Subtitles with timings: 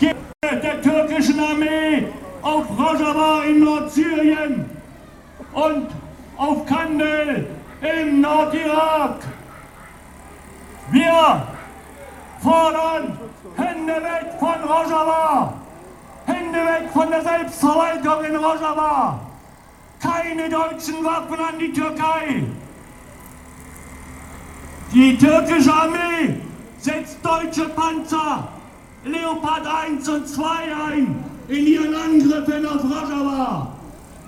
[0.00, 2.06] der türkischen Armee
[2.42, 4.70] auf Rojava in Nordsyrien
[5.52, 5.88] und
[6.36, 7.46] auf Kandel
[7.80, 9.16] im Nordirak.
[10.90, 11.42] Wir
[12.40, 13.18] fordern
[13.56, 15.54] Hände weg von Rojava,
[16.26, 19.20] Hände weg von der Selbstverwaltung in Rojava,
[20.00, 22.44] keine deutschen Waffen an die Türkei.
[24.92, 26.40] Die türkische Armee
[26.78, 28.48] setzt deutsche Panzer
[29.04, 30.44] Leopard 1 und 2
[30.90, 33.72] ein in ihren Angriffen auf Rojava.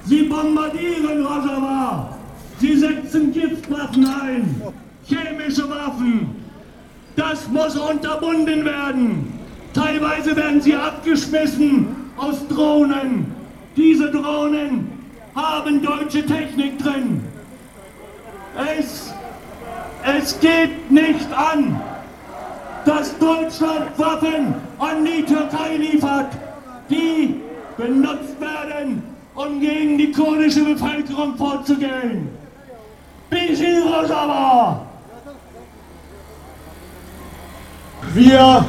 [0.04, 2.16] Sie bombardieren Rojava.
[2.58, 4.62] Sie setzen Giftwaffen ein,
[5.06, 6.36] chemische Waffen.
[7.16, 9.32] Das muss unterbunden werden.
[9.72, 13.34] Teilweise werden sie abgeschmissen aus Drohnen.
[13.76, 14.90] Diese Drohnen
[15.34, 17.22] haben deutsche Technik drin.
[18.78, 19.12] Es,
[20.04, 21.80] es geht nicht an,
[22.84, 26.32] dass Deutschland Waffen an die Türkei liefert,
[26.88, 27.40] die
[27.76, 29.02] benutzt werden,
[29.34, 32.28] um gegen die kurdische Bevölkerung vorzugehen.
[33.28, 34.86] Bishir Rojava!
[38.12, 38.64] Wir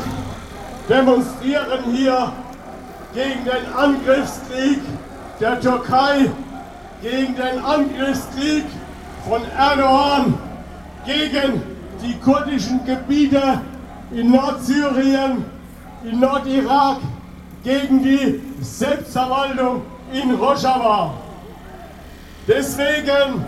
[0.88, 2.31] demonstrieren hier
[3.13, 4.80] gegen den Angriffskrieg
[5.39, 6.30] der Türkei,
[7.02, 8.66] gegen den Angriffskrieg
[9.28, 10.38] von Erdogan
[11.05, 11.61] gegen
[12.03, 13.61] die kurdischen Gebiete
[14.13, 15.45] in Nordsyrien,
[16.03, 16.97] in Nordirak,
[17.63, 21.13] gegen die Selbstverwaltung in Rojava.
[22.47, 23.45] Deswegen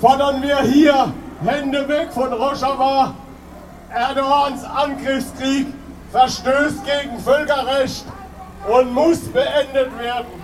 [0.00, 1.12] fordern wir hier
[1.44, 3.14] Hände weg von Rojava.
[3.94, 5.66] Erdogans Angriffskrieg
[6.10, 8.04] verstößt gegen Völkerrecht
[8.68, 10.40] und muss beendet werden.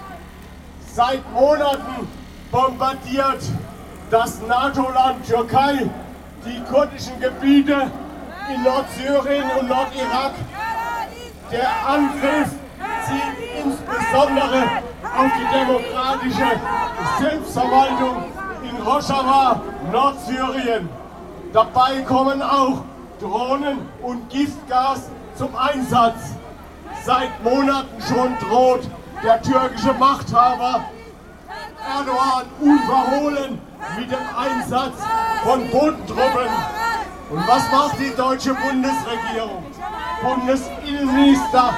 [0.95, 2.07] Seit Monaten
[2.51, 3.43] bombardiert
[4.11, 5.91] das NATO-Land Türkei
[6.45, 7.91] die kurdischen Gebiete
[8.53, 10.33] in Nordsyrien und Nordirak.
[11.51, 12.51] Der Angriff
[13.07, 14.63] zielt insbesondere
[15.17, 16.61] auf die demokratische
[17.21, 18.25] Selbstverwaltung
[18.63, 19.61] in Rojava,
[19.93, 20.89] Nordsyrien.
[21.53, 22.83] Dabei kommen auch
[23.21, 26.35] Drohnen und Giftgas zum Einsatz.
[27.05, 28.89] Seit Monaten schon droht
[29.23, 30.85] der türkische Machthaber
[31.87, 33.61] Erdogan unverhohlen
[33.97, 34.95] mit dem Einsatz
[35.45, 36.76] von Bodentruppen.
[37.29, 39.65] Und was macht die deutsche Bundesregierung?
[40.23, 41.75] Bundesinnenminister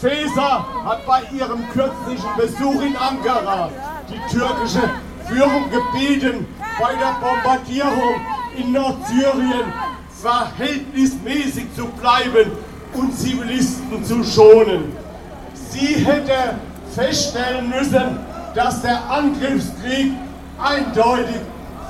[0.00, 3.70] Faeser hat bei ihrem kürzlichen Besuch in Ankara
[4.08, 4.90] die türkische
[5.26, 6.46] Führung gebeten,
[6.80, 8.20] bei der Bombardierung
[8.56, 9.72] in Nordsyrien
[10.22, 12.52] verhältnismäßig zu bleiben
[12.94, 14.92] und Zivilisten zu schonen.
[15.70, 16.58] Sie hätte
[16.94, 18.18] feststellen müssen,
[18.54, 20.12] dass der Angriffskrieg
[20.58, 21.36] eindeutig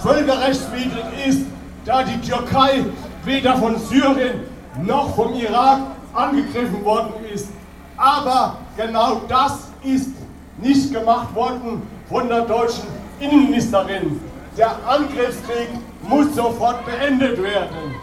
[0.03, 1.47] völkerrechtswidrig ist,
[1.87, 2.85] da die Türkei
[3.25, 4.41] weder von Syrien
[4.83, 5.81] noch vom Irak
[6.13, 7.49] angegriffen worden ist.
[7.97, 10.11] Aber genau das ist
[10.59, 12.85] nicht gemacht worden von der deutschen
[13.21, 14.21] Innenministerin.
[14.57, 15.69] Der Angriffskrieg
[16.03, 17.95] muss sofort beendet werden.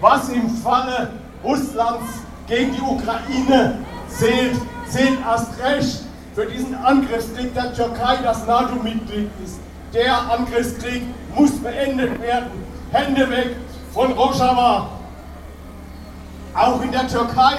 [0.00, 1.10] Was im Falle
[1.42, 3.78] Russlands gegen die Ukraine
[4.08, 4.56] zählt,
[4.88, 9.58] zählt erst recht für diesen Angriffskrieg der Türkei, das NATO-Mitglied ist.
[9.92, 11.02] Der Angriffskrieg
[11.34, 12.77] muss beendet werden.
[12.92, 13.56] Hände weg
[13.92, 14.88] von Rojava.
[16.54, 17.58] Auch in der Türkei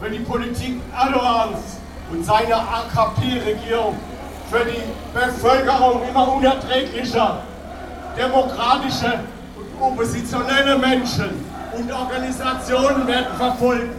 [0.00, 1.78] wird die Politik Erdogans
[2.12, 3.96] und seiner AKP-Regierung
[4.50, 4.82] für die
[5.14, 7.38] Bevölkerung immer unerträglicher.
[8.16, 9.20] Demokratische
[9.56, 11.30] und oppositionelle Menschen
[11.76, 13.94] und Organisationen werden verfolgt,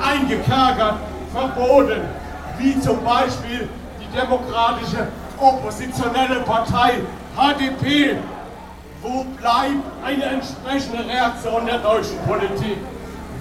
[0.00, 0.96] eingekerkert,
[1.32, 2.00] verboten,
[2.58, 3.68] wie zum Beispiel
[4.00, 7.00] die demokratische oppositionelle Partei
[7.36, 8.16] HDP.
[9.02, 12.78] Wo bleibt eine entsprechende Reaktion der deutschen Politik?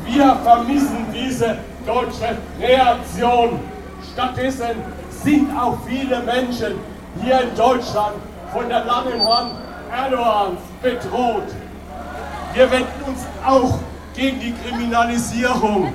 [0.05, 3.59] Wir vermissen diese deutsche Reaktion.
[4.11, 4.77] Stattdessen
[5.11, 6.79] sind auch viele Menschen
[7.21, 8.15] hier in Deutschland
[8.51, 9.51] von der langen Hand
[9.95, 11.53] Erdogans bedroht.
[12.55, 13.77] Wir wenden uns auch
[14.15, 15.93] gegen die Kriminalisierung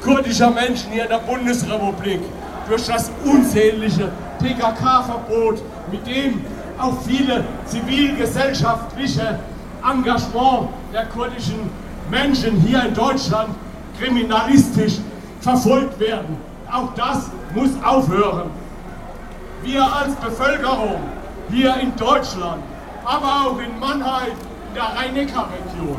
[0.00, 2.20] kurdischer Menschen hier in der Bundesrepublik
[2.68, 5.60] durch das unzählige PKK-Verbot,
[5.90, 6.44] mit dem
[6.78, 9.38] auch viele zivilgesellschaftliche
[9.84, 11.70] Engagement der kurdischen
[12.10, 13.50] Menschen hier in Deutschland
[13.98, 14.98] kriminalistisch
[15.40, 16.36] verfolgt werden.
[16.70, 18.50] Auch das muss aufhören.
[19.62, 21.00] Wir als Bevölkerung
[21.50, 22.62] hier in Deutschland,
[23.04, 24.32] aber auch in Mannheim,
[24.68, 25.96] in der Rhein-Neckar-Region,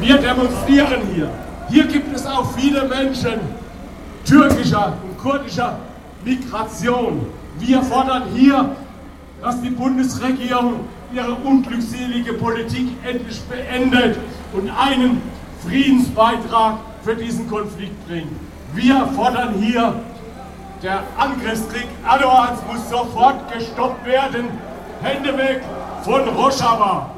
[0.00, 1.30] wir demonstrieren hier.
[1.68, 3.40] Hier gibt es auch viele Menschen
[4.24, 5.78] türkischer und kurdischer
[6.24, 7.26] Migration.
[7.58, 8.76] Wir fordern hier,
[9.44, 10.80] dass die Bundesregierung
[11.12, 14.18] ihre unglückselige Politik endlich beendet
[14.54, 15.20] und einen
[15.62, 18.32] Friedensbeitrag für diesen Konflikt bringt.
[18.72, 20.00] Wir fordern hier,
[20.82, 24.48] der Angriffskrieg Erdogans muss sofort gestoppt werden.
[25.02, 25.62] Hände weg
[26.02, 27.13] von Rojava!